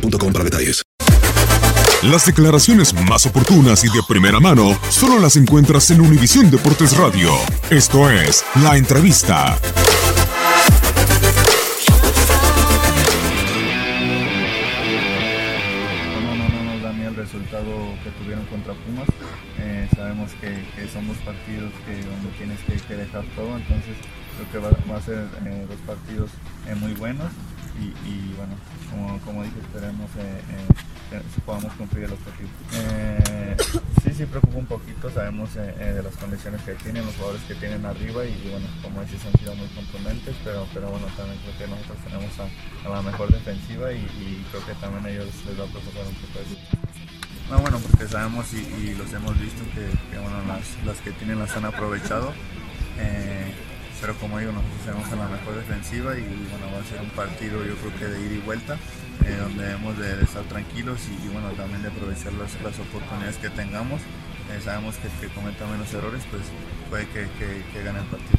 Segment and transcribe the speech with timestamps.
[0.00, 0.82] para detalles.
[2.02, 7.30] Las declaraciones más oportunas y de primera mano solo las encuentras en Univisión Deportes Radio.
[7.70, 9.56] Esto es La Entrevista.
[16.24, 17.70] no, no, no nos da ni el resultado
[18.02, 19.06] que tuvieron contra Pumas.
[19.58, 23.94] Eh, sabemos que, somos partidos que donde tienes que, dejar todo, entonces
[24.36, 26.30] creo que va, va a ser eh, dos partidos
[26.66, 27.30] eh, muy buenos
[27.78, 28.54] y, bueno,
[28.90, 32.48] como, como dije, esperemos eh, eh, que podamos cumplir el objetivo.
[32.72, 33.56] Eh,
[34.02, 37.42] sí, sí preocupa un poquito, sabemos eh, eh, de las condiciones que tienen, los jugadores
[37.42, 41.38] que tienen arriba y, bueno, como dices, han sido muy contundentes, pero, pero bueno, también
[41.42, 45.60] creo que nosotros tenemos a, la mejor defensiva y, creo que también a ellos les
[45.60, 46.56] va a preocupar un poco eso.
[47.50, 51.38] No, bueno, porque sabemos y, los hemos visto que, que, bueno, las, las, que tienen
[51.38, 52.32] las han aprovechado.
[52.98, 53.52] Eh,
[54.02, 57.10] pero como digo, nosotros tenemos a la mejor defensiva y bueno, va a ser un
[57.10, 58.76] partido yo creo que de ida y vuelta,
[59.24, 64.00] eh, donde debemos de, estar tranquilos y, bueno, también de aprovechar las, oportunidades que tengamos.
[64.50, 66.42] Eh, sabemos que el cometa menos errores, pues
[66.90, 68.38] puede que, que, que gane el partido.